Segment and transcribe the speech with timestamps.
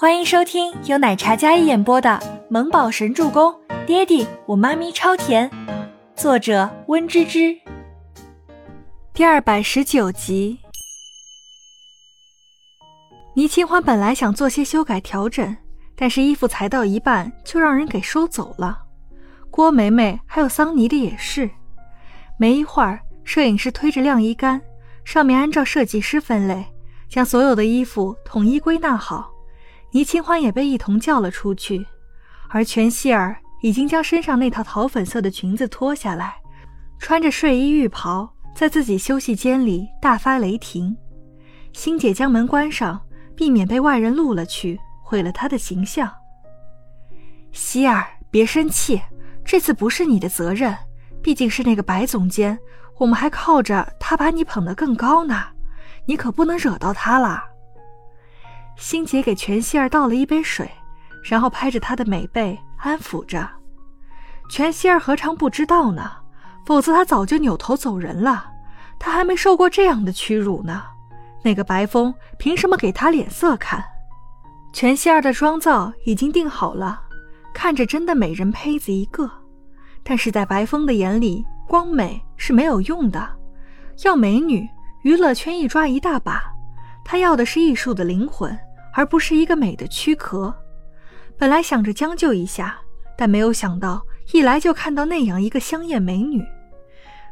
[0.00, 2.08] 欢迎收听由奶茶加一演播的
[2.48, 3.52] 《萌宝神助攻》，
[3.84, 5.50] 爹地我妈咪超甜，
[6.16, 7.54] 作者温芝芝。
[9.12, 10.58] 第二百十九集。
[13.34, 15.54] 倪清欢本来想做些修改调整，
[15.94, 18.78] 但是衣服裁到一半就让人给收走了。
[19.50, 21.50] 郭梅梅还有桑尼的也是。
[22.38, 24.62] 没一会儿，摄影师推着晾衣杆，
[25.04, 26.64] 上面按照设计师分类，
[27.06, 29.30] 将所有的衣服统一归纳好。
[29.92, 31.86] 倪清欢也被一同叫了出去，
[32.48, 36.36] 而全希儿已经将身上那套桃粉色的裙子脱下来，
[36.98, 40.96] 穿着睡衣浴袍，在自己休息间里大发雷霆。
[41.72, 43.00] 星姐将门关上，
[43.34, 46.12] 避免被外人录了去，毁了她的形象。
[47.52, 49.00] 希儿，别生气，
[49.44, 50.76] 这次不是你的责任，
[51.20, 52.56] 毕竟是那个白总监，
[52.96, 55.44] 我们还靠着他把你捧得更高呢，
[56.06, 57.42] 你可不能惹到他了。
[58.80, 60.68] 欣姐给全希儿倒了一杯水，
[61.22, 63.46] 然后拍着她的美背安抚着。
[64.48, 66.10] 全希儿何尝不知道呢？
[66.64, 68.50] 否则她早就扭头走人了。
[68.98, 70.82] 她还没受过这样的屈辱呢。
[71.42, 73.84] 那个白风凭什么给她脸色看？
[74.72, 77.02] 全希儿的妆造已经定好了，
[77.52, 79.30] 看着真的美人胚子一个。
[80.02, 83.28] 但是在白风的眼里，光美是没有用的，
[84.04, 84.66] 要美女，
[85.02, 86.42] 娱乐圈一抓一大把。
[87.04, 88.58] 他要的是艺术的灵魂。
[88.94, 90.54] 而不是一个美的躯壳。
[91.38, 92.78] 本来想着将就一下，
[93.16, 96.44] 但没有想到一来就看到那样一个香艳美女。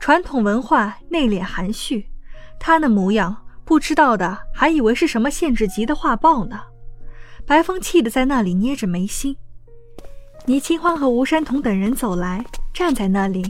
[0.00, 2.08] 传统文化内敛含蓄，
[2.58, 6.60] 她那模样，不知道的还以为是什么限制级的画报呢。
[7.46, 9.36] 白风气得在那里捏着眉心。
[10.46, 13.44] 倪清欢和吴山童等人走来，站在那里，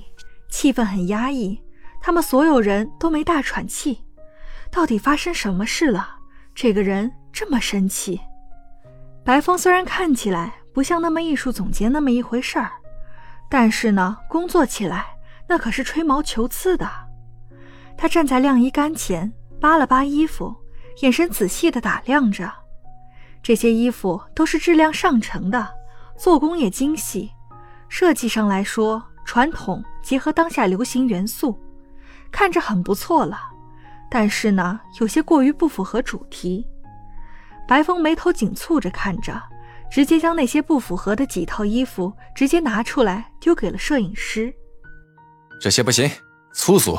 [0.51, 1.59] 气氛很压抑。
[2.03, 4.05] 他们所有人都没大喘气。
[4.71, 6.17] 到底发生什么事了？
[6.55, 7.11] 这个人。
[7.33, 8.21] 这么神奇，
[9.25, 12.71] 白风虽然看起来不像那么艺术总监那么一回事儿，
[13.49, 15.07] 但是呢，工作起来
[15.49, 16.89] 那可是吹毛求疵的。
[17.97, 20.55] 他站在晾衣杆前，扒了扒衣服，
[21.01, 22.53] 眼神仔细地打量着。
[23.43, 25.69] 这些衣服都是质量上乘的，
[26.17, 27.31] 做工也精细，
[27.89, 31.59] 设计上来说传统结合当下流行元素，
[32.31, 33.39] 看着很不错了。
[34.11, 36.67] 但是呢，有些过于不符合主题。
[37.73, 39.33] 白风眉头紧蹙着看着，
[39.91, 44.55] 直接将那些不符合的几套衣服直接拿出来丢给了摄影师。
[45.59, 46.11] 这些不行，
[46.53, 46.99] 粗俗。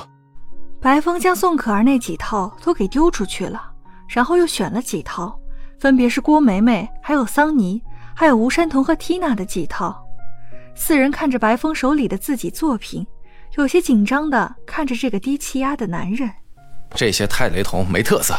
[0.82, 3.72] 白风将宋可儿那几套都给丢出去了，
[4.08, 5.40] 然后又选了几套，
[5.80, 7.80] 分别是郭梅梅、还有桑尼、
[8.16, 10.04] 还有吴山童和缇娜的几套。
[10.74, 13.06] 四人看着白风手里的自己作品，
[13.58, 16.28] 有些紧张的看着这个低气压的男人。
[16.96, 18.34] 这些太雷同，没特色。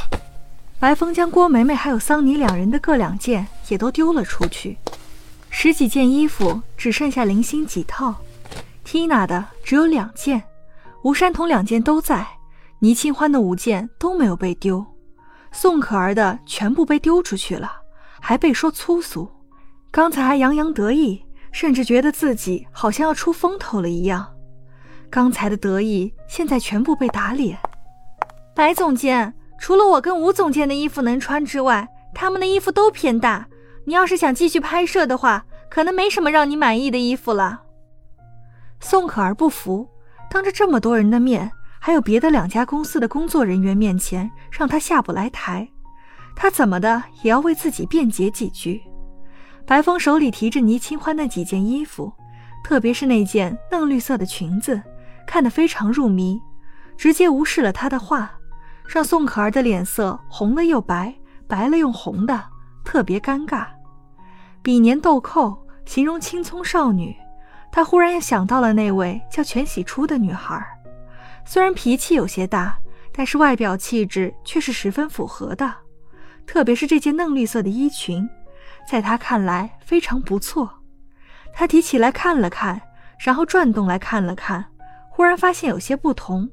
[0.85, 4.77] 白风将郭梅梅还有桑尼两人的各两件也都丢了出去，
[5.49, 8.15] 十几件衣服只剩下零星几套。
[8.85, 10.43] 缇娜的只有两件，
[11.03, 12.27] 吴山童两件都在，
[12.81, 14.85] 倪清欢的五件都没有被丢，
[15.53, 17.73] 宋可儿的全部被丢出去了，
[18.21, 19.27] 还被说粗俗。
[19.91, 24.35] 刚才还洋洋得意，甚至觉得自己好像要出风头了一样，
[25.09, 27.59] 刚才的得意现在全部被打脸。
[28.55, 29.33] 白总监。
[29.59, 33.47] 除了我跟吴总监的衣服能穿之外，他们的衣服都偏大。
[33.87, 37.63] 你要是想继续拍摄的话，可能没什么让你满意的衣服了。
[38.81, 39.89] 宋可儿不服，
[40.31, 45.69] 当着这么多人的面，还有别的两家公司的工作人员面前，让他下不来台。
[46.37, 48.83] 他怎么的也要为自己辩解几句。
[49.67, 52.13] 白风手里提着倪清欢那几件衣服，
[52.63, 54.83] 特别是那件嫩绿色的裙子，
[55.27, 56.41] 看得非常入迷，
[56.97, 58.33] 直接无视了他的话。
[58.87, 61.15] 让宋可儿的脸色红了又白，
[61.47, 62.45] 白了又红的，
[62.85, 63.67] 特别尴尬。
[64.63, 67.15] 比年豆蔻形容青葱少女，
[67.73, 70.65] 她忽然又想到了那位叫全喜初的女孩，
[71.45, 72.77] 虽然脾气有些大，
[73.13, 75.75] 但是外表气质却是十分符合的。
[76.47, 78.29] 特别是这件嫩绿色的衣裙，
[78.89, 80.71] 在她看来非常不错。
[81.57, 82.81] 他提起来看了看，
[83.19, 84.65] 然后转动来看了看，
[85.09, 86.51] 忽然发现有些不同。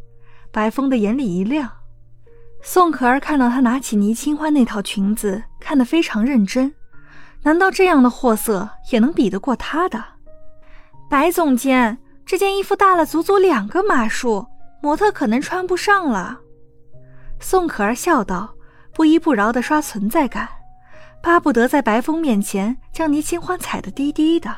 [0.51, 1.69] 白风的眼里一亮。
[2.63, 6.73] 宋可儿看到他拿起倪清欢那套裙子，看得非常认真。
[7.43, 10.03] 难道这样的货色也能比得过他的？
[11.09, 14.45] 白总监，这件衣服大了足足两个码数，
[14.81, 16.39] 模特可能穿不上了。
[17.39, 18.53] 宋可儿笑道，
[18.93, 20.47] 不依不饶地刷存在感，
[21.23, 24.55] 巴不得在白风面前将倪清欢踩得低低的。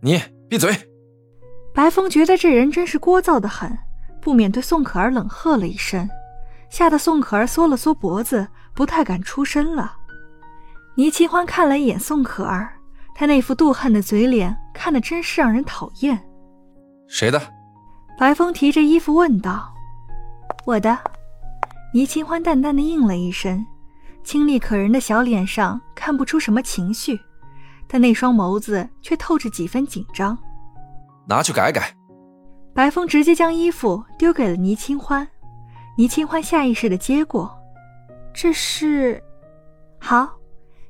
[0.00, 0.72] 你闭嘴！
[1.74, 3.76] 白风觉得这人真是聒噪的很，
[4.20, 6.08] 不免对宋可儿冷喝了一声。
[6.70, 9.96] 吓得宋可儿缩了缩脖子，不太敢出声了。
[10.94, 12.72] 倪清欢看了一眼宋可儿，
[13.14, 16.18] 她那副妒恨的嘴脸看得真是让人讨厌。
[17.08, 17.40] 谁的？
[18.18, 19.74] 白风提着衣服问道。
[20.64, 20.96] 我的。
[21.92, 23.66] 倪清欢淡淡的应了一声，
[24.22, 27.18] 清丽可人的小脸上看不出什么情绪，
[27.88, 30.38] 但那双眸子却透着几分紧张。
[31.26, 31.92] 拿去改改。
[32.72, 35.26] 白风直接将衣服丢给了倪清欢，
[36.00, 37.54] 倪清欢下意识的接过。
[38.32, 39.22] 这是，
[39.98, 40.30] 好。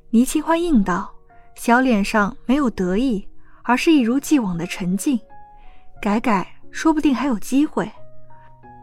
[0.09, 1.13] 倪清欢应道，
[1.53, 3.27] 小脸上没有得意，
[3.61, 5.19] 而是一如既往的沉静。
[6.01, 7.91] 改改，说不定还有机会。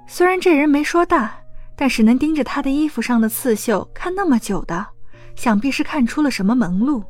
[0.06, 1.34] 虽然这人没说大，
[1.74, 4.86] 但是能盯着他的衣服上的刺绣看那么久的，
[5.34, 7.02] 想必是看出了什么门路。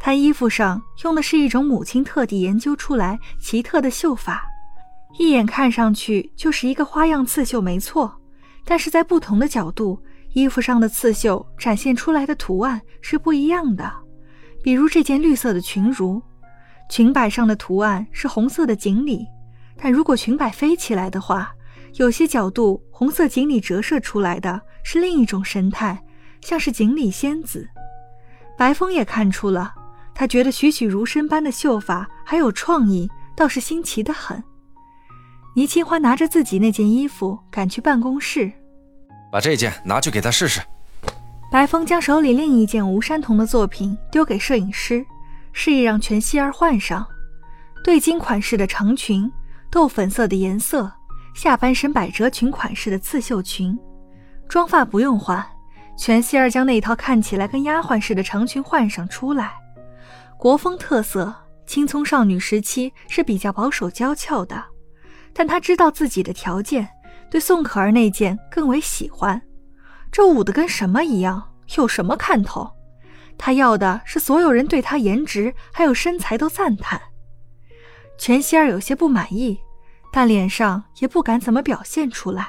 [0.00, 4.46] 他衣服上用的是一种母亲特地研究出来奇特的绣法，
[5.18, 8.20] 一眼看上去就是一个花样刺绣，没错。
[8.64, 10.02] 但是在不同的角度。
[10.34, 13.88] 衣服上的刺绣展现出来的图案是不一样的，
[14.64, 16.20] 比如这件绿色的裙襦，
[16.90, 19.24] 裙摆上的图案是红色的锦鲤，
[19.76, 21.54] 但如果裙摆飞起来的话，
[21.98, 26.02] 有些角度红色锦鲤折射出来的是另一种神态，
[26.40, 27.68] 像是锦鲤仙子。
[28.58, 29.72] 白风也看出了，
[30.16, 34.42] 他觉得栩栩如生般的绣法还有创意，倒是新奇的很。
[35.54, 38.52] 倪清欢拿着自己那件衣服赶去办公室。
[39.30, 40.60] 把这件拿去给他试试。
[41.50, 45.06] 白风将手里另一件吴山童的作品丢给摄影师，
[45.52, 47.06] 示意让全希儿换上
[47.84, 49.30] 对襟款式的长裙，
[49.70, 50.90] 豆粉色的颜色，
[51.34, 53.78] 下半身百褶裙款式的刺绣裙。
[54.48, 55.44] 妆发不用换，
[55.96, 59.52] 全希儿将那套看起来跟丫鬟似的长裙换上出来。
[60.36, 61.32] 国风特色，
[61.66, 64.62] 青葱少女时期是比较保守娇俏的，
[65.34, 66.88] 但他知道自己的条件。
[67.30, 69.42] 对宋可儿那件更为喜欢，
[70.12, 71.50] 这舞的跟什么一样？
[71.76, 72.70] 有什么看头？
[73.36, 77.00] 他要的是所有人对他颜值还有身材都赞叹。
[78.16, 79.58] 全希儿有些不满意，
[80.12, 82.46] 但脸上也不敢怎么表现出来。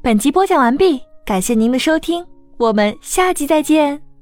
[0.00, 2.24] 本集播讲完毕，感谢您的收听，
[2.58, 4.13] 我们下集再见。